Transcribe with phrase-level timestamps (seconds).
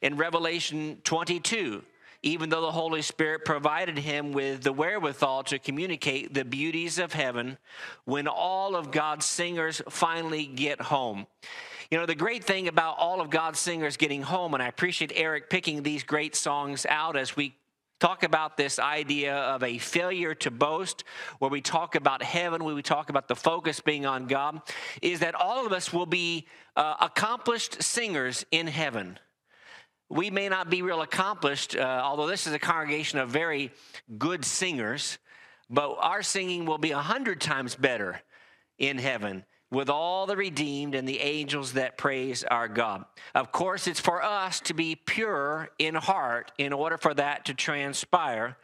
[0.00, 1.82] In Revelation 22,
[2.22, 7.12] even though the Holy Spirit provided him with the wherewithal to communicate the beauties of
[7.12, 7.58] heaven
[8.04, 11.26] when all of God's singers finally get home.
[11.90, 15.12] You know, the great thing about all of God's singers getting home, and I appreciate
[15.14, 17.56] Eric picking these great songs out as we
[17.98, 21.04] talk about this idea of a failure to boast,
[21.38, 24.60] where we talk about heaven, where we talk about the focus being on God,
[25.02, 26.46] is that all of us will be
[26.76, 29.18] uh, accomplished singers in heaven.
[30.10, 33.72] We may not be real accomplished, uh, although this is a congregation of very
[34.16, 35.18] good singers,
[35.68, 38.22] but our singing will be a hundred times better
[38.78, 43.04] in heaven with all the redeemed and the angels that praise our God.
[43.34, 47.54] Of course, it's for us to be pure in heart in order for that to
[47.54, 48.56] transpire.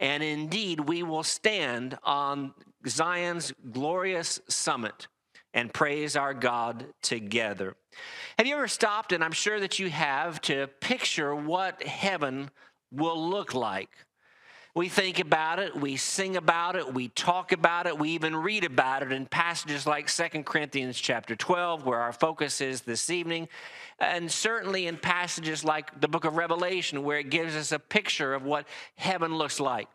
[0.00, 2.54] And indeed, we will stand on
[2.88, 5.06] Zion's glorious summit
[5.54, 7.74] and praise our God together.
[8.36, 12.50] Have you ever stopped, and I'm sure that you have, to picture what heaven
[12.92, 13.90] will look like?
[14.74, 18.62] We think about it, we sing about it, we talk about it, we even read
[18.62, 23.48] about it in passages like Second Corinthians chapter 12, where our focus is this evening,
[23.98, 28.34] and certainly in passages like the book of Revelation, where it gives us a picture
[28.34, 29.88] of what heaven looks like.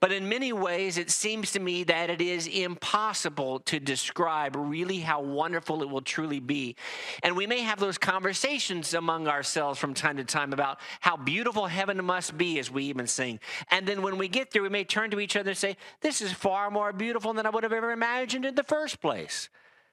[0.00, 5.00] But in many ways, it seems to me that it is impossible to describe really
[5.00, 6.76] how wonderful it will truly be.
[7.24, 11.66] And we may have those conversations among ourselves from time to time about how beautiful
[11.66, 13.40] heaven must be as we even sing.
[13.72, 16.20] And then when we get there, we may turn to each other and say, This
[16.20, 19.48] is far more beautiful than I would have ever imagined in the first place,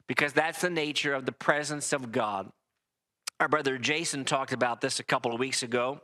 [0.06, 2.52] because that's the nature of the presence of God.
[3.40, 6.00] Our brother Jason talked about this a couple of weeks ago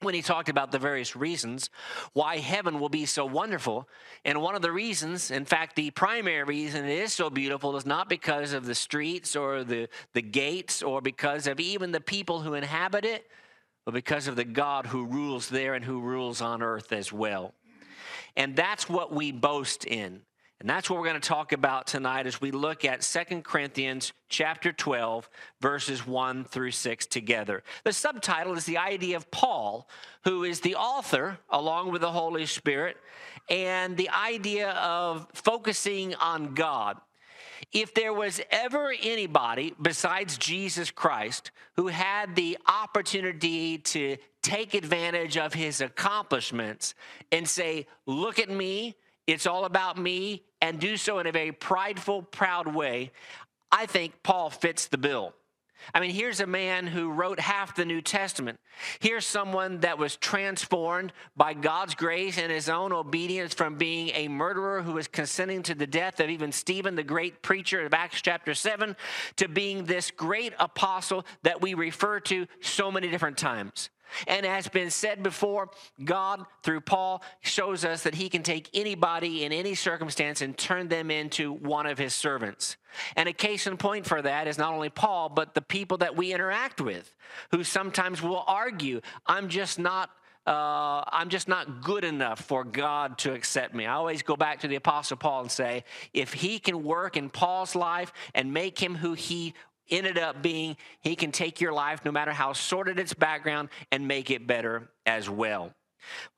[0.00, 1.70] when he talked about the various reasons
[2.12, 3.88] why heaven will be so wonderful.
[4.24, 7.86] And one of the reasons, in fact, the primary reason it is so beautiful is
[7.86, 12.40] not because of the streets or the, the gates or because of even the people
[12.40, 13.26] who inhabit it,
[13.84, 17.54] but because of the God who rules there and who rules on earth as well.
[18.36, 20.20] And that's what we boast in.
[20.58, 24.14] And that's what we're going to talk about tonight as we look at Second Corinthians
[24.30, 25.28] chapter 12
[25.60, 27.62] verses 1 through 6 together.
[27.84, 29.86] The subtitle is the idea of Paul,
[30.24, 32.96] who is the author along with the Holy Spirit,
[33.50, 36.96] and the idea of focusing on God.
[37.72, 45.36] If there was ever anybody besides Jesus Christ who had the opportunity to take advantage
[45.36, 46.94] of his accomplishments
[47.30, 51.52] and say, Look at me, it's all about me, and do so in a very
[51.52, 53.12] prideful, proud way,
[53.70, 55.34] I think Paul fits the bill.
[55.94, 58.58] I mean, here's a man who wrote half the New Testament.
[58.98, 64.28] Here's someone that was transformed by God's grace and his own obedience from being a
[64.28, 68.22] murderer who was consenting to the death of even Stephen, the great preacher of Acts
[68.22, 68.96] chapter 7,
[69.36, 73.90] to being this great apostle that we refer to so many different times.
[74.26, 75.70] And as been said before,
[76.02, 80.88] God, through Paul, shows us that he can take anybody in any circumstance and turn
[80.88, 82.76] them into one of his servants.
[83.16, 86.16] And a case in point for that is not only Paul, but the people that
[86.16, 87.14] we interact with,
[87.50, 90.10] who sometimes will argue, I'm just not.
[90.46, 93.84] Uh, I'm just not good enough for God to accept me.
[93.84, 95.82] I always go back to the Apostle Paul and say,
[96.14, 99.54] if he can work in Paul's life and make him who he
[99.90, 104.06] ended up being he can take your life, no matter how sordid its background, and
[104.06, 105.72] make it better as well.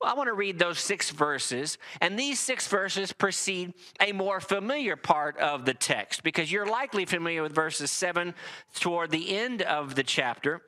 [0.01, 4.41] Well, I want to read those six verses, and these six verses precede a more
[4.41, 8.35] familiar part of the text because you're likely familiar with verses seven
[8.75, 10.63] toward the end of the chapter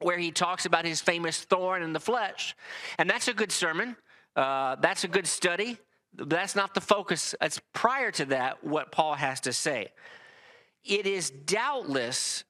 [0.00, 2.56] where he talks about his famous thorn in the flesh.
[2.98, 3.96] And that's a good sermon,
[4.36, 5.78] uh, that's a good study.
[6.12, 7.36] That's not the focus.
[7.40, 9.92] It's prior to that what Paul has to say
[10.84, 12.44] it is doubtless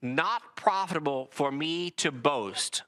[0.00, 2.82] not profitable for me to boast.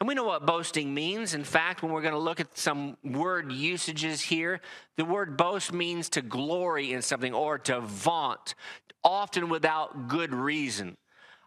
[0.00, 1.34] And we know what boasting means.
[1.34, 4.60] In fact, when we're going to look at some word usages here,
[4.96, 8.54] the word boast means to glory in something or to vaunt,
[9.02, 10.96] often without good reason.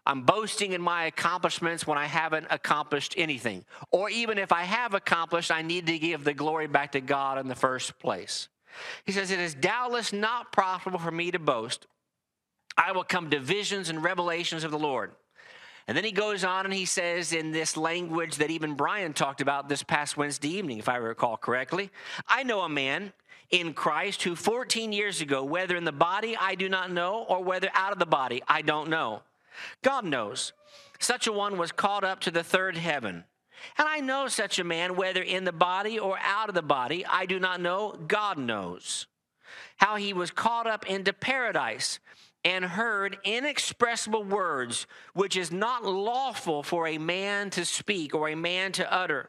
[0.06, 3.66] I'm boasting in my accomplishments when I haven't accomplished anything.
[3.90, 7.38] Or even if I have accomplished, I need to give the glory back to God
[7.38, 8.48] in the first place.
[9.04, 11.86] He says, It is doubtless not profitable for me to boast.
[12.78, 15.10] I will come to visions and revelations of the Lord.
[15.88, 19.40] And then he goes on and he says, in this language that even Brian talked
[19.40, 21.90] about this past Wednesday evening, if I recall correctly,
[22.28, 23.12] I know a man
[23.50, 27.42] in Christ who 14 years ago, whether in the body I do not know, or
[27.42, 29.22] whether out of the body I don't know,
[29.82, 30.52] God knows.
[31.00, 33.24] Such a one was called up to the third heaven.
[33.76, 37.04] And I know such a man, whether in the body or out of the body,
[37.06, 39.06] I do not know, God knows.
[39.78, 41.98] How he was caught up into paradise
[42.48, 48.34] and heard inexpressible words, which is not lawful for a man to speak or a
[48.34, 49.28] man to utter.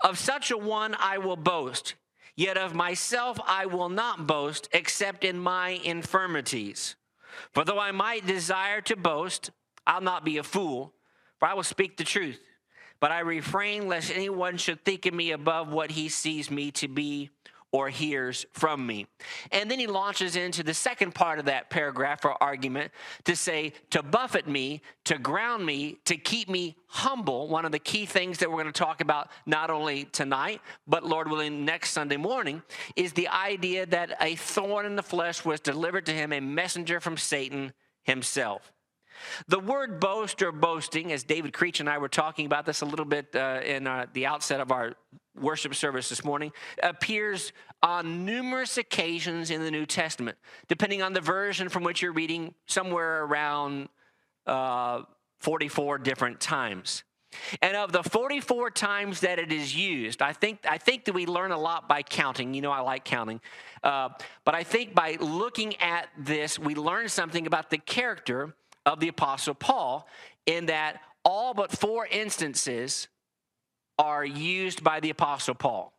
[0.00, 1.94] Of such a one I will boast,
[2.36, 6.94] yet of myself I will not boast, except in my infirmities.
[7.50, 9.50] For though I might desire to boast,
[9.84, 10.94] I'll not be a fool,
[11.40, 12.38] for I will speak the truth.
[13.00, 16.86] But I refrain lest anyone should think of me above what he sees me to
[16.86, 17.30] be
[17.72, 19.06] or hears from me.
[19.50, 22.92] And then he launches into the second part of that paragraph or argument
[23.24, 27.48] to say, to buffet me, to ground me, to keep me humble.
[27.48, 31.04] One of the key things that we're going to talk about not only tonight, but
[31.04, 32.62] Lord willing, next Sunday morning,
[32.94, 37.00] is the idea that a thorn in the flesh was delivered to him, a messenger
[37.00, 37.72] from Satan
[38.02, 38.70] himself.
[39.48, 42.86] The word boast or boasting, as David Creech and I were talking about this a
[42.86, 44.94] little bit uh, in uh, the outset of our
[45.40, 50.36] worship service this morning, appears on numerous occasions in the New Testament,
[50.68, 53.88] depending on the version from which you're reading, somewhere around
[54.46, 55.02] uh,
[55.40, 57.04] 44 different times.
[57.60, 61.26] And of the 44 times that it is used, I think, I think that we
[61.26, 62.54] learn a lot by counting.
[62.54, 63.40] You know, I like counting.
[63.82, 64.10] Uh,
[64.44, 68.54] but I think by looking at this, we learn something about the character
[68.86, 70.06] of the Apostle Paul
[70.46, 73.08] in that all but four instances
[73.98, 75.92] are used by the Apostle Paul.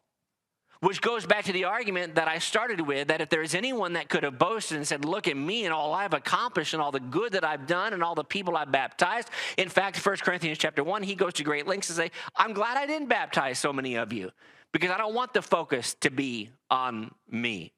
[0.82, 4.10] Which goes back to the argument that I started with that if there's anyone that
[4.10, 7.00] could have boasted and said, Look at me and all I've accomplished and all the
[7.00, 9.30] good that I've done and all the people I've baptized.
[9.58, 12.76] In fact, 1 Corinthians chapter 1, he goes to great lengths to say, I'm glad
[12.76, 14.32] I didn't baptize so many of you
[14.74, 17.72] because I don't want the focus to be on me.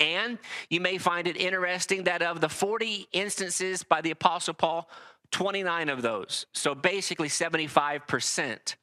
[0.00, 0.38] And
[0.70, 4.88] you may find it interesting that of the 40 instances by the Apostle Paul,
[5.30, 8.76] 29 of those, so basically 75%,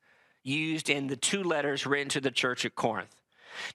[0.44, 3.16] used in the two letters written to the church at Corinth.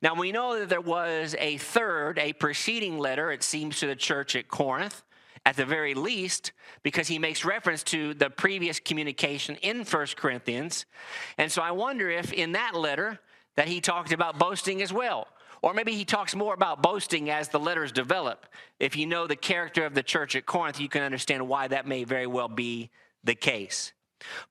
[0.02, 3.96] Now we know that there was a third, a preceding letter, it seems, to the
[3.96, 5.02] church at Corinth,
[5.44, 6.52] at the very least,
[6.82, 10.84] because he makes reference to the previous communication in First Corinthians.
[11.38, 13.18] And so I wonder if in that letter
[13.56, 15.26] that he talked about boasting as well.
[15.62, 18.46] Or maybe he talks more about boasting as the letters develop.
[18.78, 21.86] If you know the character of the church at Corinth, you can understand why that
[21.86, 22.90] may very well be
[23.24, 23.92] the case.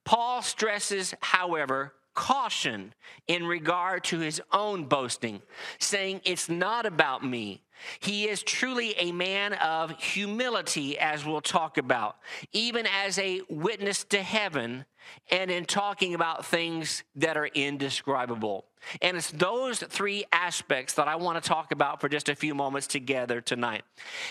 [0.04, 2.94] Paul stresses, however, caution
[3.26, 5.42] in regard to his own boasting,
[5.78, 7.62] saying, It's not about me.
[8.00, 12.16] He is truly a man of humility, as we'll talk about,
[12.52, 14.84] even as a witness to heaven
[15.30, 18.66] and in talking about things that are indescribable.
[19.02, 22.54] And it's those three aspects that I want to talk about for just a few
[22.54, 23.82] moments together tonight.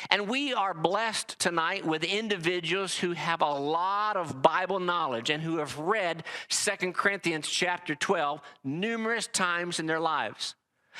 [0.10, 5.44] And we are blessed tonight with individuals who have a lot of Bible knowledge and
[5.44, 10.56] who have read Second Corinthians chapter 12 numerous times in their lives.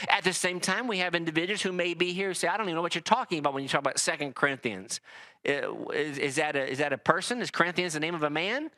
[0.08, 2.76] At the same time, we have individuals who may be here say, I don't even
[2.76, 5.02] know what you're talking about when you talk about Second Corinthians.
[5.48, 7.42] Uh, is, is, that a, is that a person?
[7.42, 8.70] Is Corinthians the name of a man?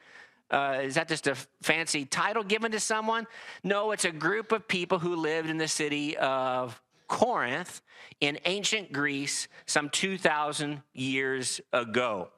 [0.49, 3.25] Uh, is that just a fancy title given to someone?
[3.63, 7.81] No, it's a group of people who lived in the city of Corinth
[8.19, 12.29] in ancient Greece some 2,000 years ago.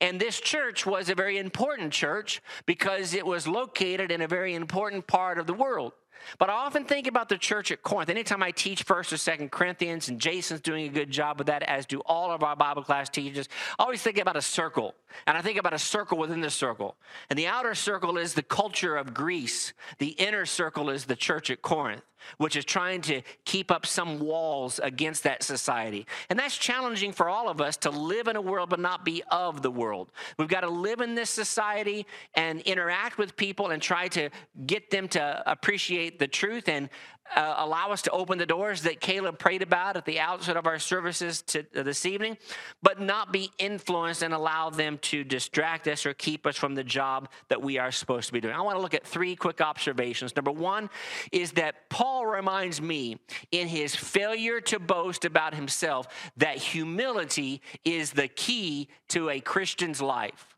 [0.00, 4.54] And this church was a very important church because it was located in a very
[4.54, 5.92] important part of the world.
[6.38, 8.10] But I often think about the church at Corinth.
[8.10, 11.62] Anytime I teach First or Second Corinthians, and Jason's doing a good job with that,
[11.62, 13.48] as do all of our Bible class teachers,
[13.78, 14.94] I always think about a circle.
[15.26, 16.96] And I think about a circle within the circle.
[17.30, 19.72] And the outer circle is the culture of Greece.
[19.98, 22.02] The inner circle is the church at Corinth
[22.36, 26.06] which is trying to keep up some walls against that society.
[26.28, 29.22] And that's challenging for all of us to live in a world but not be
[29.30, 30.12] of the world.
[30.38, 34.30] We've got to live in this society and interact with people and try to
[34.66, 36.88] get them to appreciate the truth and
[37.36, 40.66] uh, allow us to open the doors that Caleb prayed about at the outset of
[40.66, 42.38] our services to, uh, this evening,
[42.82, 46.84] but not be influenced and allow them to distract us or keep us from the
[46.84, 48.54] job that we are supposed to be doing.
[48.54, 50.34] I want to look at three quick observations.
[50.36, 50.88] Number one
[51.32, 53.18] is that Paul reminds me
[53.52, 60.00] in his failure to boast about himself that humility is the key to a Christian's
[60.00, 60.56] life.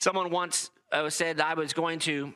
[0.00, 2.34] Someone once uh, said I was going to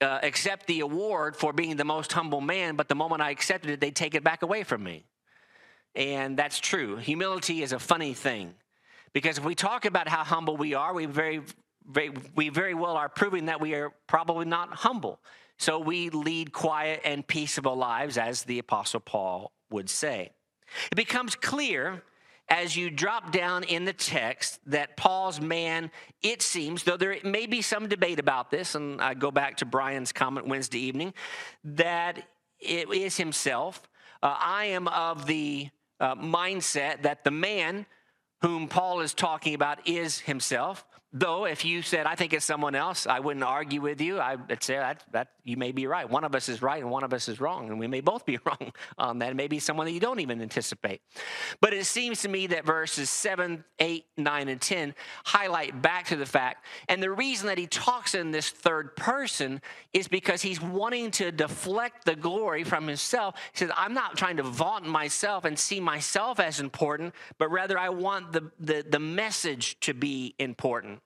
[0.00, 3.70] uh, accept the award for being the most humble man, but the moment I accepted
[3.70, 5.04] it, they take it back away from me.
[5.94, 6.96] And that's true.
[6.96, 8.54] Humility is a funny thing
[9.12, 11.42] because if we talk about how humble we are, we very,
[11.86, 15.20] very, we very well are proving that we are probably not humble.
[15.58, 20.30] So we lead quiet and peaceable lives, as the Apostle Paul would say.
[20.90, 22.02] It becomes clear
[22.48, 25.90] as you drop down in the text that Paul's man,
[26.22, 29.66] it seems, though there may be some debate about this, and I go back to
[29.66, 31.12] Brian's comment Wednesday evening,
[31.64, 32.26] that
[32.58, 33.88] it is himself.
[34.22, 35.68] Uh, I am of the
[36.00, 37.86] uh, mindset that the man
[38.40, 40.86] whom Paul is talking about is himself.
[41.10, 44.18] Though, if you said, I think it's someone else, I wouldn't argue with you.
[44.18, 46.08] I would say that, that you may be right.
[46.08, 48.26] One of us is right and one of us is wrong, and we may both
[48.26, 49.34] be wrong on that.
[49.34, 51.00] Maybe someone that you don't even anticipate.
[51.62, 56.16] But it seems to me that verses 7, 8, 9, and 10 highlight back to
[56.16, 56.66] the fact.
[56.90, 59.62] And the reason that he talks in this third person
[59.94, 63.34] is because he's wanting to deflect the glory from himself.
[63.52, 67.78] He says, I'm not trying to vaunt myself and see myself as important, but rather
[67.78, 70.97] I want the, the, the message to be important.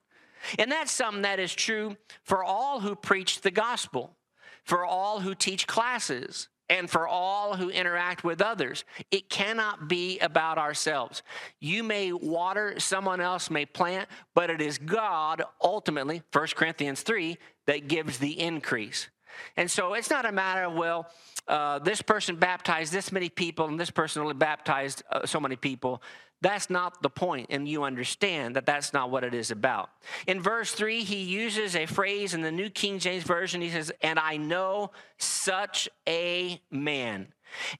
[0.59, 4.15] And that's something that is true for all who preach the gospel,
[4.63, 8.85] for all who teach classes, and for all who interact with others.
[9.11, 11.21] It cannot be about ourselves.
[11.59, 17.37] You may water, someone else may plant, but it is God ultimately, 1 Corinthians 3,
[17.67, 19.09] that gives the increase.
[19.57, 21.09] And so it's not a matter of, well,
[21.47, 25.55] uh, this person baptized this many people and this person only baptized uh, so many
[25.55, 26.01] people.
[26.43, 29.89] That's not the point, and you understand that that's not what it is about.
[30.27, 33.61] In verse 3, he uses a phrase in the New King James Version.
[33.61, 37.27] He says, And I know such a man.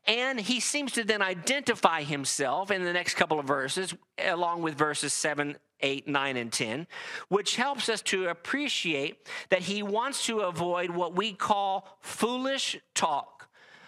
[0.07, 4.75] And he seems to then identify himself in the next couple of verses, along with
[4.75, 6.87] verses 7, 8, 9, and 10,
[7.27, 13.33] which helps us to appreciate that he wants to avoid what we call foolish talk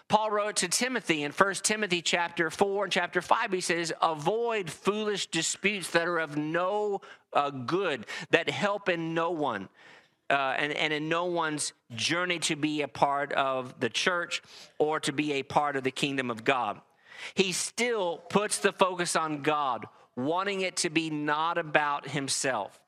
[0.08, 4.70] Paul wrote to Timothy in 1 Timothy chapter 4 and chapter 5, he says, Avoid
[4.70, 7.02] foolish disputes that are of no
[7.34, 9.68] uh, good, that help in no one.
[10.30, 14.42] Uh, and, and in no one's journey to be a part of the church
[14.80, 16.82] or to be a part of the kingdom of God.
[17.36, 19.86] He still puts the focus on God,
[20.16, 22.80] wanting it to be not about himself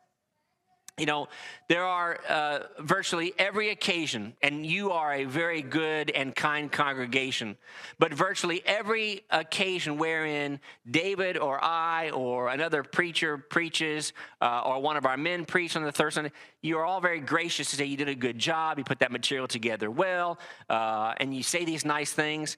[0.97, 1.27] you know,
[1.67, 7.55] there are uh, virtually every occasion, and you are a very good and kind congregation,
[7.99, 14.11] but virtually every occasion wherein David or I or another preacher preaches,
[14.41, 16.31] uh, or one of our men preach on the third Sunday,
[16.63, 19.11] you are all very gracious to say you did a good job, you put that
[19.11, 22.57] material together well, uh, and you say these nice things.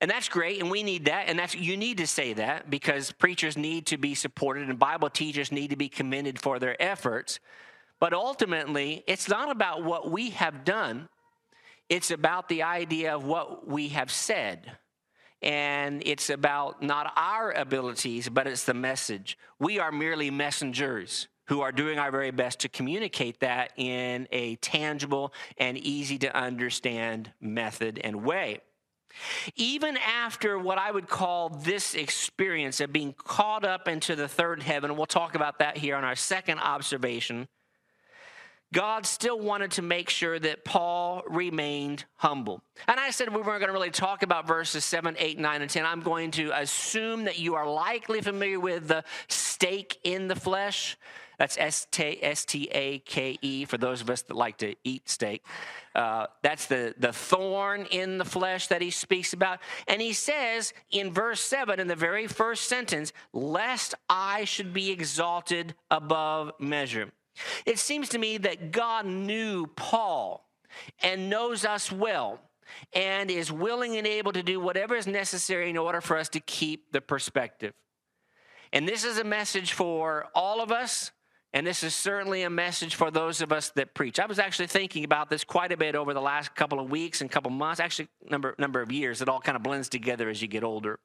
[0.00, 3.12] And that's great, and we need that, and that's you need to say that because
[3.12, 7.40] preachers need to be supported and Bible teachers need to be commended for their efforts.
[7.98, 11.08] But ultimately, it's not about what we have done,
[11.88, 14.72] it's about the idea of what we have said.
[15.42, 19.38] And it's about not our abilities, but it's the message.
[19.58, 24.56] We are merely messengers who are doing our very best to communicate that in a
[24.56, 28.60] tangible and easy to understand method and way.
[29.56, 34.62] Even after what I would call this experience of being caught up into the third
[34.62, 37.48] heaven, we'll talk about that here on our second observation.
[38.72, 42.62] God still wanted to make sure that Paul remained humble.
[42.88, 45.70] And I said we weren't going to really talk about verses 7, 8, 9, and
[45.70, 45.86] 10.
[45.86, 50.96] I'm going to assume that you are likely familiar with the stake in the flesh.
[51.38, 55.44] That's S T A K E for those of us that like to eat steak.
[55.94, 59.60] Uh, that's the, the thorn in the flesh that he speaks about.
[59.88, 64.90] And he says in verse 7, in the very first sentence, lest I should be
[64.90, 67.12] exalted above measure.
[67.64, 70.48] It seems to me that God knew Paul
[71.02, 72.40] and knows us well
[72.92, 76.40] and is willing and able to do whatever is necessary in order for us to
[76.40, 77.74] keep the perspective.
[78.72, 81.12] And this is a message for all of us,
[81.52, 84.18] and this is certainly a message for those of us that preach.
[84.18, 87.20] I was actually thinking about this quite a bit over the last couple of weeks
[87.20, 89.22] and couple months, actually number number of years.
[89.22, 90.98] It all kind of blends together as you get older.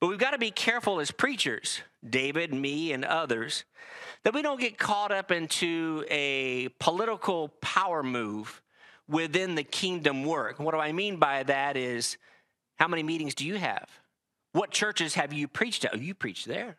[0.00, 3.64] But we've got to be careful as preachers, David, me, and others,
[4.22, 8.60] that we don't get caught up into a political power move
[9.08, 10.58] within the kingdom work.
[10.58, 12.18] What do I mean by that is
[12.76, 13.88] how many meetings do you have?
[14.52, 15.94] What churches have you preached at?
[15.94, 16.76] Oh, you preach there.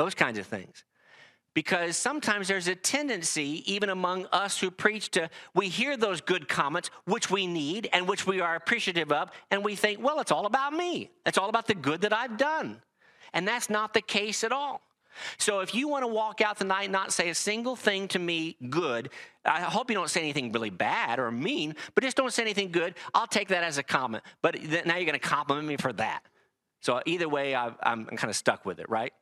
[0.00, 0.82] Those kinds of things
[1.52, 6.48] because sometimes there's a tendency, even among us who preach, to we hear those good
[6.48, 10.32] comments, which we need and which we are appreciative of, and we think, well, it's
[10.32, 11.10] all about me.
[11.26, 12.80] It's all about the good that I've done.
[13.34, 14.80] And that's not the case at all.
[15.36, 18.18] So if you want to walk out tonight and not say a single thing to
[18.18, 19.10] me good,
[19.44, 22.72] I hope you don't say anything really bad or mean, but just don't say anything
[22.72, 22.94] good.
[23.12, 24.24] I'll take that as a comment.
[24.40, 26.22] But now you're going to compliment me for that.
[26.80, 29.12] So either way, I'm kind of stuck with it, right?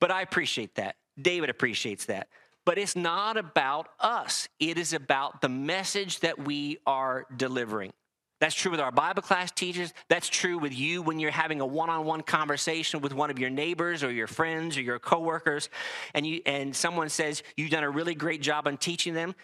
[0.00, 0.96] But I appreciate that.
[1.20, 2.28] David appreciates that.
[2.64, 7.92] But it's not about us, it is about the message that we are delivering.
[8.40, 9.92] That's true with our Bible class teachers.
[10.08, 14.04] That's true with you when you're having a one-on-one conversation with one of your neighbors
[14.04, 15.68] or your friends or your coworkers
[16.14, 19.34] and you and someone says you've done a really great job on teaching them.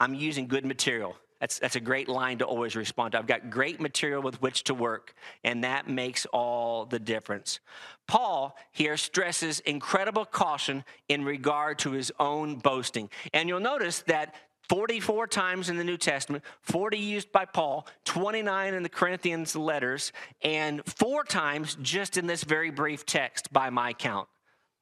[0.00, 1.16] I'm using good material.
[1.40, 3.18] That's, that's a great line to always respond to.
[3.18, 7.60] I've got great material with which to work, and that makes all the difference.
[8.06, 13.08] Paul here stresses incredible caution in regard to his own boasting.
[13.32, 14.34] And you'll notice that
[14.68, 20.12] 44 times in the New Testament, 40 used by Paul, 29 in the Corinthians letters,
[20.42, 24.28] and four times just in this very brief text by my count.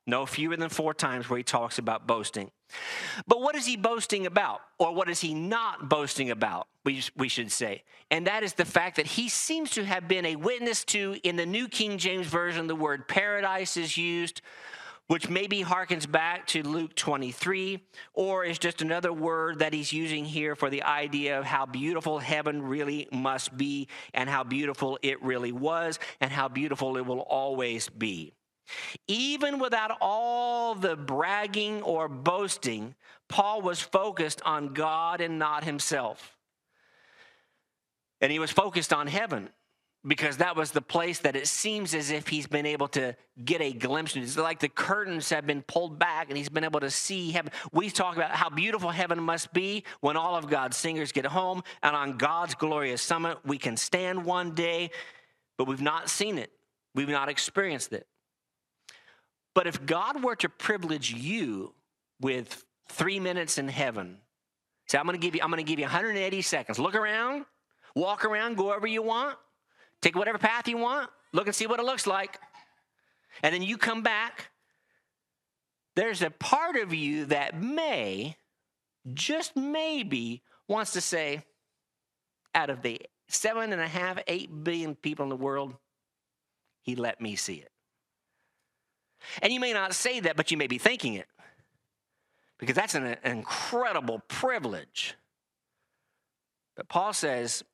[0.09, 2.51] No fewer than four times where he talks about boasting.
[3.27, 4.63] But what is he boasting about?
[4.79, 7.83] Or what is he not boasting about, we, we should say?
[8.11, 11.37] And that is the fact that he seems to have been a witness to, in
[11.37, 14.41] the New King James Version, the word paradise is used,
[15.09, 20.25] which maybe harkens back to Luke 23, or is just another word that he's using
[20.25, 25.23] here for the idea of how beautiful heaven really must be, and how beautiful it
[25.23, 28.33] really was, and how beautiful it will always be.
[29.07, 32.95] Even without all the bragging or boasting,
[33.29, 36.37] Paul was focused on God and not himself.
[38.21, 39.51] And he was focused on heaven
[40.07, 43.61] because that was the place that it seems as if he's been able to get
[43.61, 44.17] a glimpse.
[44.17, 47.53] It's like the curtains have been pulled back and he's been able to see heaven.
[47.73, 51.63] We talk about how beautiful heaven must be when all of God's singers get home
[51.83, 54.91] and on God's glorious summit we can stand one day,
[55.57, 56.51] but we've not seen it.
[56.95, 58.07] We've not experienced it.
[59.59, 61.75] But if God were to privilege you
[62.21, 64.19] with three minutes in heaven,
[64.87, 66.79] say, I'm going to give you, I'm to give you 180 seconds.
[66.79, 67.45] Look around,
[67.97, 69.37] walk around, go wherever you want,
[70.01, 72.39] take whatever path you want, look and see what it looks like.
[73.43, 74.51] And then you come back.
[75.97, 78.37] There's a part of you that may,
[79.13, 81.43] just maybe, wants to say,
[82.55, 85.75] out of the seven and a half, eight billion people in the world,
[86.81, 87.73] he let me see it.
[89.43, 91.27] And you may not say that, but you may be thinking it
[92.59, 95.15] because that's an, incredible privilege.
[96.77, 97.65] But Paul says,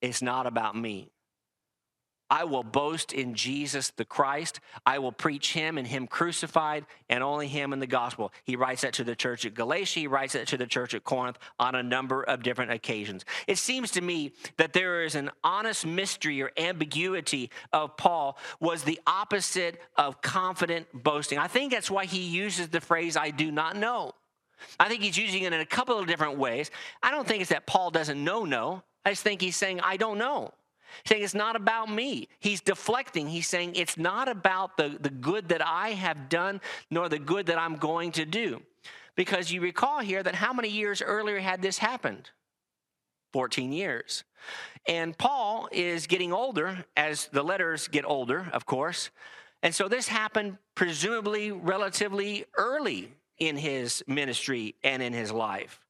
[0.00, 1.11] it's not about me.
[2.32, 4.60] I will boast in Jesus the Christ.
[4.86, 8.32] I will preach him and him crucified and only him in the gospel.
[8.44, 10.00] He writes that to the church at Galatia.
[10.00, 13.26] He writes that to the church at Corinth on a number of different occasions.
[13.46, 18.82] It seems to me that there is an honest mystery or ambiguity of Paul was
[18.82, 21.38] the opposite of confident boasting.
[21.38, 24.12] I think that's why he uses the phrase, I do not know.
[24.80, 26.70] I think he's using it in a couple of different ways.
[27.02, 28.84] I don't think it's that Paul doesn't know, no.
[29.04, 30.54] I just think he's saying, I don't know
[31.06, 32.28] saying it's not about me.
[32.40, 33.28] He's deflecting.
[33.28, 37.46] He's saying it's not about the, the good that I have done, nor the good
[37.46, 38.62] that I'm going to do.
[39.14, 42.30] Because you recall here that how many years earlier had this happened?
[43.32, 44.24] 14 years.
[44.86, 49.10] And Paul is getting older as the letters get older, of course.
[49.62, 55.81] And so this happened presumably relatively early in his ministry and in his life.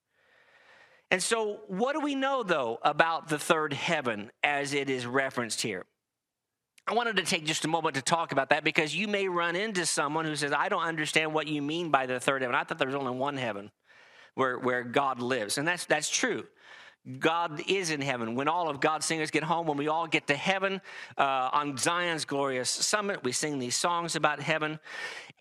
[1.12, 5.60] And so, what do we know, though, about the third heaven as it is referenced
[5.60, 5.84] here?
[6.86, 9.54] I wanted to take just a moment to talk about that because you may run
[9.54, 12.56] into someone who says, I don't understand what you mean by the third heaven.
[12.56, 13.70] I thought there was only one heaven
[14.36, 15.58] where, where God lives.
[15.58, 16.44] And that's, that's true.
[17.18, 18.34] God is in heaven.
[18.34, 20.80] When all of God's singers get home, when we all get to heaven
[21.18, 24.78] uh, on Zion's glorious summit, we sing these songs about heaven.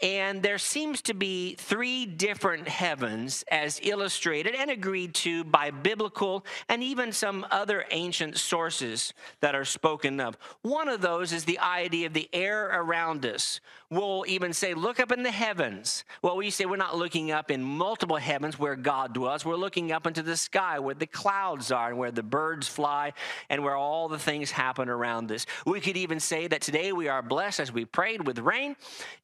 [0.01, 6.43] And there seems to be three different heavens as illustrated and agreed to by biblical
[6.69, 10.37] and even some other ancient sources that are spoken of.
[10.63, 13.59] One of those is the idea of the air around us.
[13.91, 16.05] We'll even say, look up in the heavens.
[16.21, 19.45] Well, we say we're not looking up in multiple heavens where God dwells.
[19.45, 23.13] We're looking up into the sky where the clouds are and where the birds fly
[23.49, 25.45] and where all the things happen around us.
[25.65, 28.77] We could even say that today we are blessed as we prayed with rain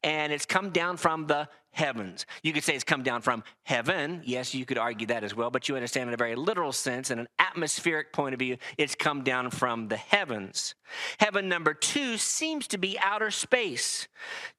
[0.04, 1.48] and it's come come down from the
[1.78, 2.26] heavens.
[2.42, 4.22] You could say it's come down from heaven.
[4.26, 7.12] Yes, you could argue that as well, but you understand in a very literal sense,
[7.12, 10.74] in an atmospheric point of view, it's come down from the heavens.
[11.20, 14.08] Heaven number two seems to be outer space.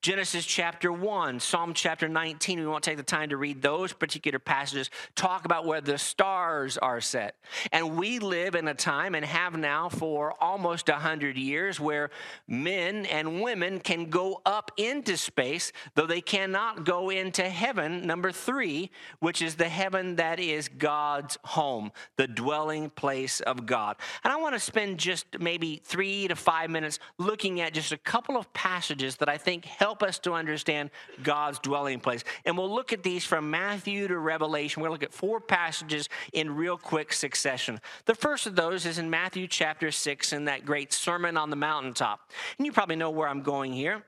[0.01, 4.39] Genesis chapter 1, Psalm chapter 19, we won't take the time to read those particular
[4.39, 7.35] passages, talk about where the stars are set.
[7.73, 12.11] And we live in a time and have now for almost 100 years where
[12.47, 18.33] men and women can go up into space, though they cannot go into heaven, number
[18.33, 18.91] three,
[19.21, 23.97] which is the heaven that is God's home, the dwelling place of God.
[24.25, 27.99] And I want to spend just maybe three to five minutes looking at just a
[27.99, 30.91] couple of passages that I think help us to understand
[31.23, 32.25] God's dwelling place.
[32.45, 34.83] And we'll look at these from Matthew to Revelation.
[34.83, 37.81] We'll look at four passages in real quick succession.
[38.07, 41.57] The first of those is in Matthew chapter 6 in that great Sermon on the
[41.57, 42.31] Mountaintop.
[42.59, 44.03] And you probably know where I'm going here.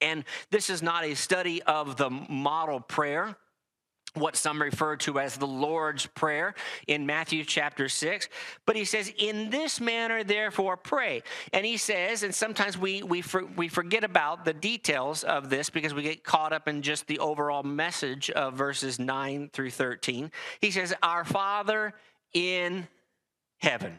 [0.00, 3.36] And this is not a study of the model prayer
[4.16, 6.54] what some refer to as the Lord's Prayer
[6.86, 8.28] in Matthew chapter 6.
[8.64, 11.22] But he says, In this manner, therefore, pray.
[11.52, 15.70] And he says, and sometimes we, we, for, we forget about the details of this
[15.70, 20.30] because we get caught up in just the overall message of verses 9 through 13.
[20.60, 21.94] He says, Our Father
[22.32, 22.88] in
[23.58, 23.98] heaven.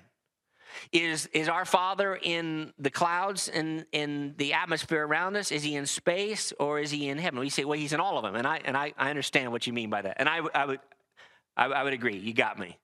[0.91, 5.51] Is, is our Father in the clouds and in the atmosphere around us?
[5.51, 7.39] Is he in space or is he in heaven?
[7.39, 8.35] We say, well, he's in all of them.
[8.35, 10.15] And I, and I, I understand what you mean by that.
[10.19, 10.79] And I, I, would,
[11.55, 12.17] I, I would agree.
[12.17, 12.77] You got me.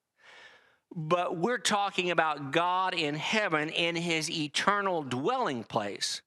[0.96, 6.22] But we're talking about God in heaven in his eternal dwelling place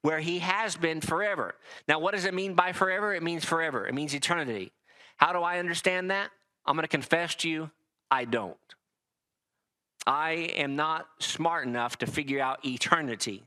[0.00, 1.54] where he has been forever.
[1.88, 3.14] Now, what does it mean by forever?
[3.14, 4.72] It means forever, it means eternity.
[5.16, 6.30] How do I understand that?
[6.64, 7.70] I'm going to confess to you,
[8.10, 8.56] I don't.
[10.08, 13.44] I am not smart enough to figure out eternity.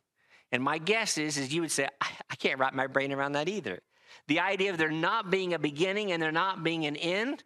[0.52, 3.50] And my guess is, is you would say, I can't wrap my brain around that
[3.50, 3.80] either.
[4.28, 7.44] The idea of there not being a beginning and there not being an end,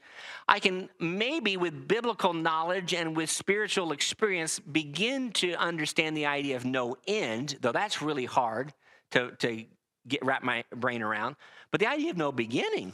[0.50, 6.58] I can maybe with biblical knowledge and with spiritual experience begin to understand the idea
[6.58, 8.74] of no end, though that's really hard
[9.12, 9.64] to, to
[10.10, 11.38] get wrap my brain around.
[11.72, 12.94] But the idea of no beginning,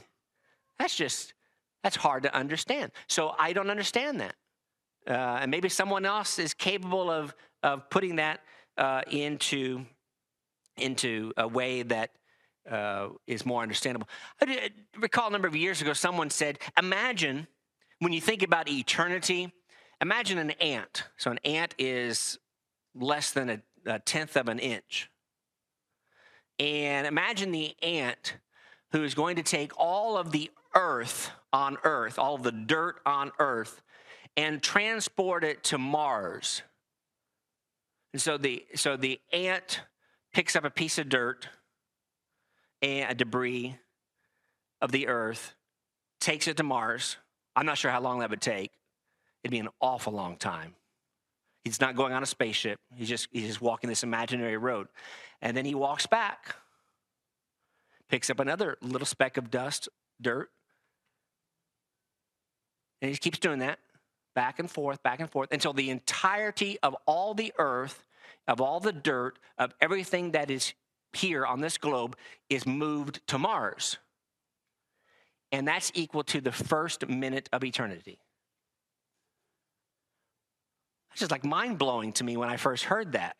[0.77, 1.33] that's just
[1.81, 2.91] that's hard to understand.
[3.07, 4.35] So I don't understand that.
[5.07, 7.33] Uh, and maybe someone else is capable of,
[7.63, 8.41] of putting that
[8.77, 9.85] uh, into,
[10.77, 12.11] into a way that
[12.69, 14.07] uh, is more understandable.
[14.41, 17.47] I recall a number of years ago, someone said, Imagine
[17.99, 19.51] when you think about eternity,
[20.01, 21.03] imagine an ant.
[21.17, 22.39] So, an ant is
[22.95, 25.09] less than a, a tenth of an inch.
[26.59, 28.35] And imagine the ant
[28.91, 33.01] who is going to take all of the earth on earth, all of the dirt
[33.05, 33.81] on earth,
[34.37, 36.61] and transport it to Mars.
[38.13, 39.81] And so the so the ant
[40.33, 41.47] picks up a piece of dirt
[42.81, 43.77] and a debris
[44.81, 45.53] of the earth,
[46.19, 47.17] takes it to Mars.
[47.55, 48.71] I'm not sure how long that would take.
[49.43, 50.75] It'd be an awful long time.
[51.63, 52.79] He's not going on a spaceship.
[52.95, 54.87] He's just he's just walking this imaginary road.
[55.41, 56.55] And then he walks back.
[58.09, 59.87] Picks up another little speck of dust,
[60.21, 60.49] dirt.
[63.01, 63.79] And he keeps doing that
[64.33, 68.03] back and forth, back and forth, until the entirety of all the earth,
[68.47, 70.73] of all the dirt, of everything that is
[71.13, 72.15] here on this globe
[72.49, 73.97] is moved to Mars.
[75.51, 78.19] And that's equal to the first minute of eternity.
[81.11, 83.35] It's just like mind blowing to me when I first heard that.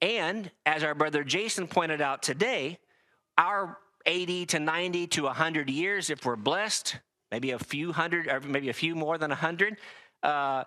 [0.00, 2.78] And as our brother Jason pointed out today,
[3.36, 6.98] our 80 to 90 to 100 years, if we're blessed,
[7.30, 9.76] maybe a few hundred, or maybe a few more than a hundred,
[10.22, 10.64] uh,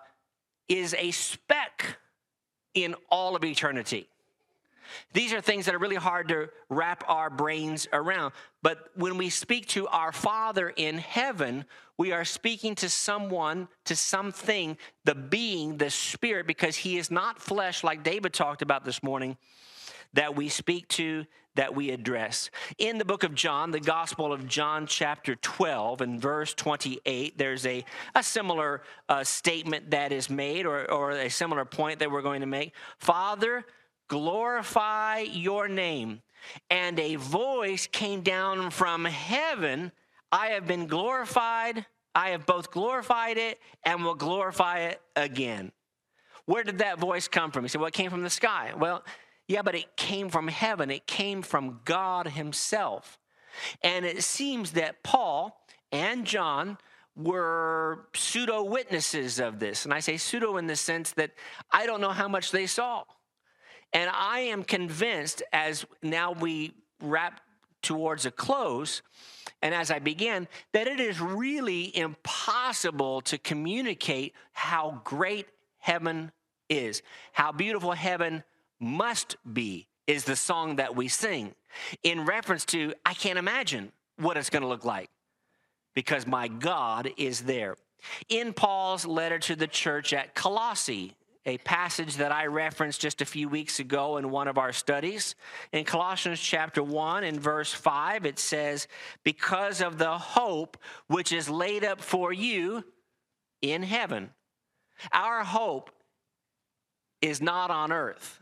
[0.67, 1.97] is a speck
[2.73, 4.07] in all of eternity.
[5.13, 8.33] These are things that are really hard to wrap our brains around.
[8.61, 11.65] But when we speak to our Father in heaven,
[11.97, 17.41] we are speaking to someone, to something, the being, the spirit, because he is not
[17.41, 19.37] flesh like David talked about this morning,
[20.13, 22.49] that we speak to, that we address.
[22.77, 27.65] In the book of John, the Gospel of John, chapter 12, and verse 28, there's
[27.65, 27.83] a,
[28.15, 32.41] a similar uh, statement that is made, or, or a similar point that we're going
[32.41, 32.73] to make.
[32.97, 33.65] Father,
[34.07, 36.21] glorify your name.
[36.69, 39.91] And a voice came down from heaven
[40.31, 41.85] I have been glorified.
[42.15, 45.71] I have both glorified it and will glorify it again.
[46.45, 47.63] Where did that voice come from?
[47.63, 48.73] He said, Well, it came from the sky.
[48.77, 49.03] Well,
[49.51, 53.19] yeah, but it came from heaven, it came from God Himself.
[53.83, 55.61] And it seems that Paul
[55.91, 56.77] and John
[57.17, 59.83] were pseudo witnesses of this.
[59.83, 61.31] And I say pseudo in the sense that
[61.69, 63.03] I don't know how much they saw.
[63.91, 67.41] And I am convinced as now we wrap
[67.81, 69.01] towards a close,
[69.61, 75.47] and as I began, that it is really impossible to communicate how great
[75.79, 76.31] heaven
[76.69, 77.01] is,
[77.33, 78.43] how beautiful heaven
[78.81, 81.53] must be is the song that we sing
[82.03, 85.09] in reference to, I can't imagine what it's going to look like
[85.95, 87.75] because my God is there.
[88.29, 91.15] In Paul's letter to the church at Colossae,
[91.45, 95.35] a passage that I referenced just a few weeks ago in one of our studies.
[95.71, 98.87] In Colossians chapter 1 and verse 5, it says,
[99.23, 102.83] Because of the hope which is laid up for you
[103.61, 104.29] in heaven.
[105.11, 105.89] Our hope
[107.21, 108.40] is not on earth.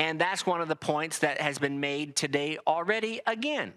[0.00, 3.74] And that's one of the points that has been made today already again.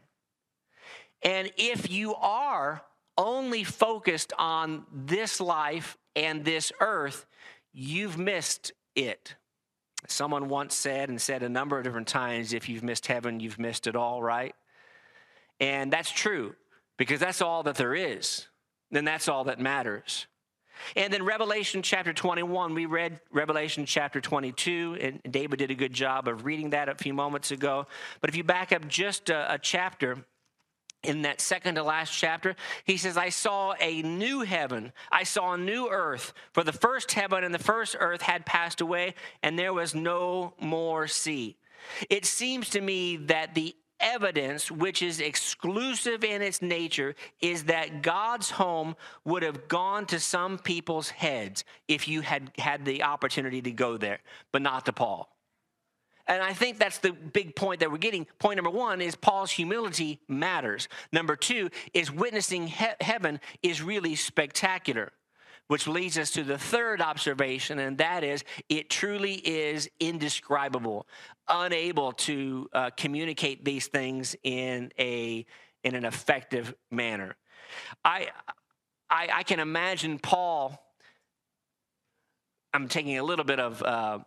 [1.22, 2.82] And if you are
[3.18, 7.26] only focused on this life and this earth,
[7.74, 9.36] you've missed it.
[10.08, 13.60] Someone once said, and said a number of different times, if you've missed heaven, you've
[13.60, 14.56] missed it all, right?
[15.60, 16.56] And that's true.
[16.98, 18.48] because that's all that there is.
[18.92, 20.28] Then that's all that matters.
[20.96, 25.94] And then Revelation chapter 21, we read Revelation chapter 22, and David did a good
[25.94, 27.88] job of reading that a few moments ago.
[28.22, 30.26] But if you back up just a, a chapter,
[31.04, 34.94] in that second to last chapter, he says, I saw a new heaven.
[35.12, 36.34] I saw a new earth.
[36.54, 40.54] For the first heaven and the first earth had passed away, and there was no
[40.60, 41.58] more sea.
[42.10, 48.02] It seems to me that the evidence, which is exclusive in its nature, is that
[48.02, 53.62] God's home would have gone to some people's heads if you had had the opportunity
[53.62, 54.20] to go there,
[54.52, 55.30] but not to Paul.
[56.28, 58.26] And I think that's the big point that we're getting.
[58.40, 60.88] Point number one is Paul's humility matters.
[61.12, 65.12] Number two is witnessing he- heaven is really spectacular,
[65.68, 71.08] which leads us to the third observation, and that is it truly is indescribable,
[71.48, 75.46] unable to uh, communicate these things in a
[75.84, 77.36] in an effective manner.
[78.04, 78.30] I,
[79.10, 80.80] I, I can imagine Paul.
[82.74, 83.82] I'm taking a little bit of.
[83.82, 84.20] Uh,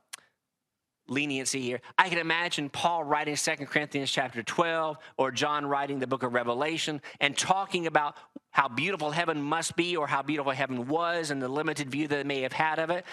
[1.09, 1.81] leniency here.
[1.97, 6.35] I can imagine Paul writing Second Corinthians chapter 12 or John writing the book of
[6.35, 8.17] Revelation and talking about
[8.51, 12.17] how beautiful heaven must be or how beautiful heaven was and the limited view that
[12.17, 13.05] they may have had of it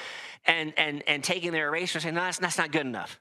[0.46, 3.20] and and and taking their eraser and saying, no, that's, that's not good enough.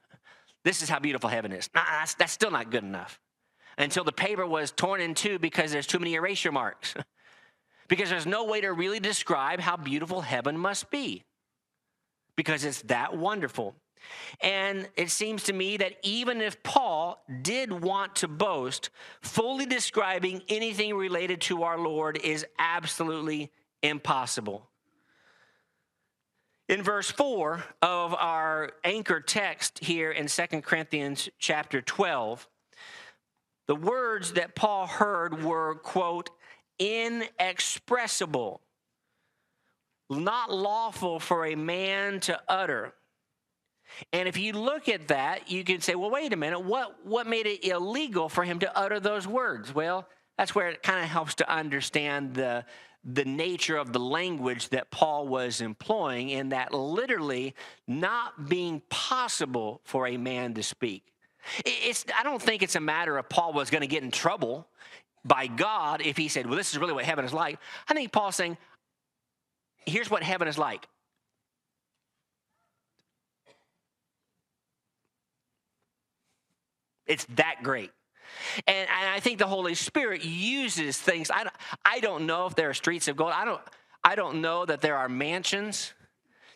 [0.65, 1.69] This is how beautiful heaven is.
[1.75, 3.21] That's, that's still not good enough.
[3.79, 6.95] Until the paper was torn in two because there's too many erasure marks.
[7.89, 11.25] because there's no way to really describe how beautiful heaven must be.
[12.37, 13.75] Because it's that wonderful.
[14.41, 20.43] And it seems to me that even if Paul did want to boast, fully describing
[20.49, 23.51] anything related to our Lord is absolutely
[23.83, 24.69] impossible.
[26.69, 32.49] In verse 4 of our anchor text here in 2 Corinthians chapter 12,
[33.67, 36.31] the words that Paul heard were, quote,
[36.79, 38.61] inexpressible,
[40.11, 42.95] not lawful for a man to utter
[44.13, 47.27] and if you look at that, you can say, well, wait a minute, what, what
[47.27, 49.75] made it illegal for him to utter those words?
[49.75, 52.65] Well, that's where it kind of helps to understand the,
[53.05, 57.55] the nature of the language that Paul was employing, in that literally
[57.87, 61.05] not being possible for a man to speak.
[61.65, 64.69] It's, I don't think it's a matter of Paul was going to get in trouble
[65.25, 67.59] by God if he said, Well, this is really what heaven is like.
[67.89, 68.57] I think Paul's saying,
[69.85, 70.87] Here's what heaven is like.
[77.07, 77.91] It's that great.
[78.67, 81.31] And, I think the Holy Spirit uses things.
[81.31, 83.33] I don't, I don't know if there are streets of gold.
[83.35, 83.61] I don't,
[84.03, 85.93] I don't know that there are mansions.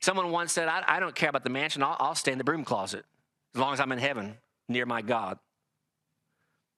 [0.01, 1.83] Someone once said, I, I don't care about the mansion.
[1.83, 3.05] I'll, I'll stay in the broom closet
[3.55, 4.37] as long as I'm in heaven
[4.69, 5.39] near my God.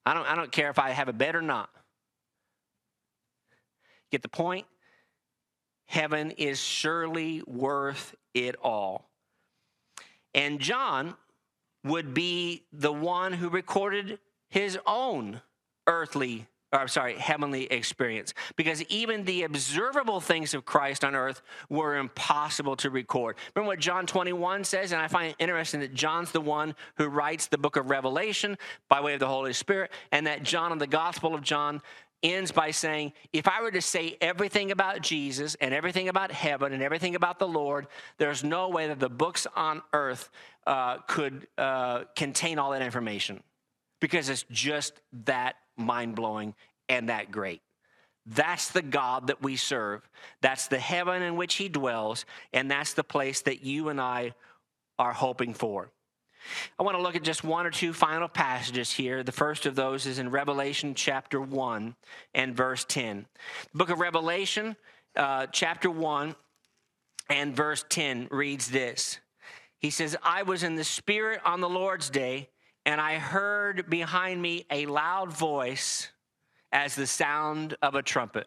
[0.05, 1.71] I don't, I don't care if I have a bed or not.
[4.11, 4.67] Get the point?
[5.87, 9.09] Heaven is surely worth it all.
[10.35, 11.15] And John
[11.85, 15.41] would be the one who recorded his own
[15.87, 18.35] earthly or I'm sorry, heavenly experience.
[18.57, 23.37] Because even the observable things of Christ on earth were impossible to record.
[23.55, 24.93] Remember what John 21 says?
[24.93, 28.59] And I find it interesting that John's the one who writes the book of Revelation
[28.89, 31.81] by way of the Holy Spirit, and that John in the Gospel of John
[32.23, 36.73] ends by saying, if I were to say everything about Jesus and everything about heaven
[36.73, 37.87] and everything about the Lord,
[38.19, 40.31] there's no way that the books on earth
[40.67, 43.43] uh, could uh, contain all that information
[44.01, 46.55] because it's just that mind blowing
[46.89, 47.63] and that great.
[48.27, 50.09] That's the God that we serve.
[50.43, 54.35] That's the heaven in which He dwells, and that's the place that you and I
[54.99, 55.91] are hoping for.
[56.79, 59.23] I want to look at just one or two final passages here.
[59.23, 61.95] The first of those is in Revelation chapter 1
[62.35, 63.27] and verse 10.
[63.73, 64.77] The book of Revelation,
[65.17, 66.35] uh, chapter 1
[67.31, 69.19] and verse 10 reads this
[69.79, 72.49] He says, I was in the Spirit on the Lord's day,
[72.87, 76.09] and I heard behind me a loud voice
[76.73, 78.47] as the sound of a trumpet.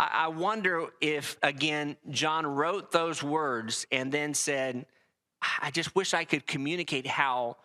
[0.00, 4.86] I wonder if, again, John wrote those words and then said,
[5.62, 7.56] I just wish I could communicate how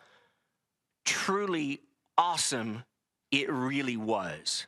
[1.05, 1.81] truly
[2.17, 2.83] awesome
[3.31, 4.67] it really was.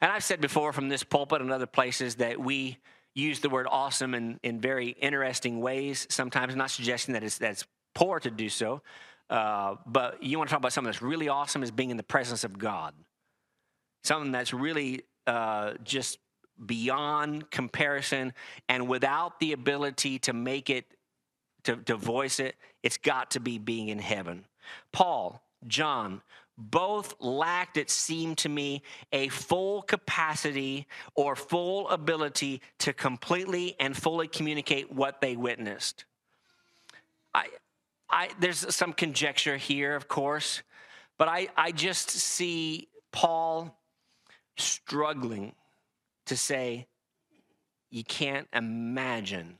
[0.00, 2.78] And I've said before from this pulpit and other places that we
[3.14, 8.20] use the word awesome in, in very interesting ways, sometimes not suggesting that it's, poor
[8.20, 8.80] to do so.
[9.28, 12.02] Uh, but you want to talk about something that's really awesome is being in the
[12.02, 12.94] presence of God.
[14.04, 16.18] Something that's really uh, just
[16.64, 18.34] beyond comparison
[18.68, 20.84] and without the ability to make it
[21.68, 24.46] to, to voice it, it's got to be being in heaven.
[24.90, 26.22] Paul, John,
[26.56, 33.94] both lacked, it seemed to me, a full capacity or full ability to completely and
[33.94, 36.06] fully communicate what they witnessed.
[37.34, 37.48] I,
[38.08, 40.62] I, there's some conjecture here, of course,
[41.18, 43.78] but I, I just see Paul
[44.56, 45.52] struggling
[46.26, 46.86] to say,
[47.90, 49.56] you can't imagine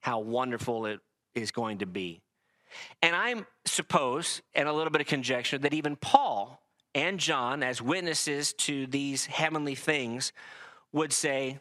[0.00, 1.00] how wonderful it
[1.40, 2.20] is going to be.
[3.02, 6.60] And I suppose, and a little bit of conjecture, that even Paul
[6.94, 10.32] and John, as witnesses to these heavenly things,
[10.92, 11.60] would say,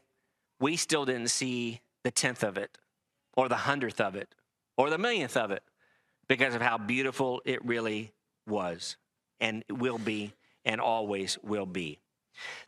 [0.59, 2.77] We still didn't see the tenth of it,
[3.35, 4.33] or the hundredth of it,
[4.77, 5.63] or the millionth of it,
[6.27, 8.13] because of how beautiful it really
[8.45, 8.97] was,
[9.39, 10.33] and will be,
[10.65, 11.99] and always will be.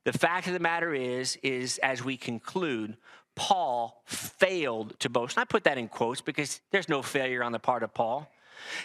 [0.03, 2.97] The fact of the matter is, is as we conclude,
[3.39, 5.37] Paul failed to boast.
[5.37, 8.29] And I put that in quotes because there's no failure on the part of Paul.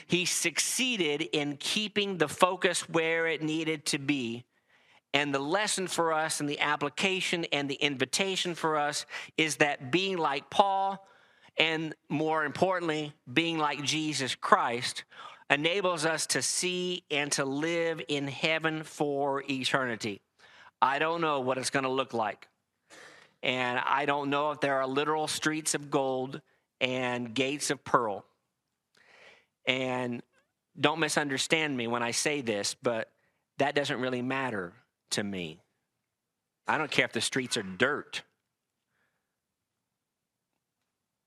[0.07, 4.45] He succeeded in keeping the focus where it needed to be.
[5.12, 9.90] And the lesson for us and the application and the invitation for us is that
[9.90, 11.05] being like Paul,
[11.57, 15.03] and more importantly, being like Jesus Christ,
[15.51, 20.21] enables us to see and to live in heaven for eternity.
[20.81, 22.47] I don't know what it's going to look like.
[23.44, 26.40] And I don't know if there are literal streets of gold
[26.80, 28.24] and gates of pearl.
[29.66, 30.22] And
[30.80, 33.11] don't misunderstand me when I say this, but
[33.59, 34.72] that doesn't really matter
[35.11, 35.61] to me.
[36.66, 38.22] I don't care if the streets are dirt.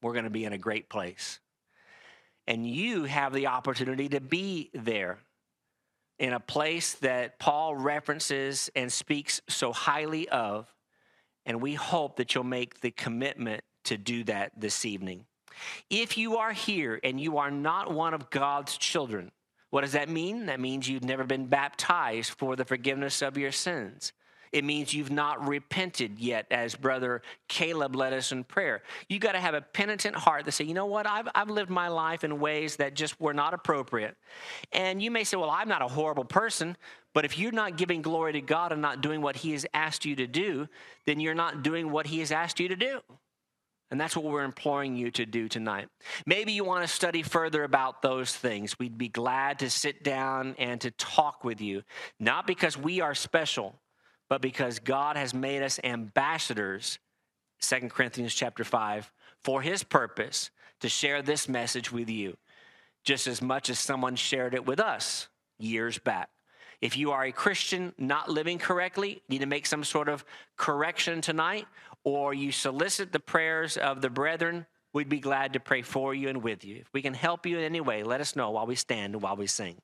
[0.01, 1.39] We're going to be in a great place.
[2.47, 5.19] And you have the opportunity to be there
[6.17, 10.65] in a place that Paul references and speaks so highly of.
[11.47, 15.25] And we hope that you'll make the commitment to do that this evening.
[15.89, 19.31] If you are here and you are not one of God's children,
[19.69, 20.45] what does that mean?
[20.47, 24.11] That means you've never been baptized for the forgiveness of your sins.
[24.51, 28.83] It means you've not repented yet, as Brother Caleb led us in prayer.
[29.09, 31.69] You got to have a penitent heart that say, you know what, I've, I've lived
[31.69, 34.15] my life in ways that just were not appropriate.
[34.71, 36.77] And you may say, well, I'm not a horrible person,
[37.13, 40.05] but if you're not giving glory to God and not doing what He has asked
[40.05, 40.67] you to do,
[41.05, 43.01] then you're not doing what He has asked you to do.
[43.89, 45.87] And that's what we're imploring you to do tonight.
[46.25, 48.77] Maybe you want to study further about those things.
[48.77, 51.83] We'd be glad to sit down and to talk with you,
[52.19, 53.75] not because we are special,
[54.29, 56.99] but because God has made us ambassadors,
[57.61, 59.11] 2 Corinthians chapter 5,
[59.43, 62.37] for his purpose to share this message with you,
[63.03, 66.29] just as much as someone shared it with us years back.
[66.81, 70.23] If you are a Christian not living correctly, need to make some sort of
[70.57, 71.65] correction tonight,
[72.03, 76.29] or you solicit the prayers of the brethren, we'd be glad to pray for you
[76.29, 76.77] and with you.
[76.77, 79.23] If we can help you in any way, let us know while we stand and
[79.23, 79.77] while we sing.